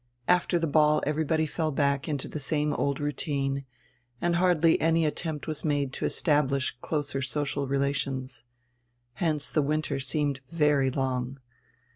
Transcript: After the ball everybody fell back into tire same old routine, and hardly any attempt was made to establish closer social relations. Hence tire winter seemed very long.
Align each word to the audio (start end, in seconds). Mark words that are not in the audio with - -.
After 0.27 0.57
the 0.57 0.65
ball 0.65 1.03
everybody 1.05 1.45
fell 1.45 1.69
back 1.71 2.07
into 2.09 2.27
tire 2.27 2.39
same 2.39 2.73
old 2.73 2.99
routine, 2.99 3.65
and 4.19 4.37
hardly 4.37 4.81
any 4.81 5.05
attempt 5.05 5.45
was 5.45 5.63
made 5.63 5.93
to 5.93 6.05
establish 6.05 6.75
closer 6.81 7.21
social 7.21 7.67
relations. 7.67 8.43
Hence 9.13 9.51
tire 9.51 9.61
winter 9.61 9.99
seemed 9.99 10.39
very 10.51 10.89
long. 10.89 11.37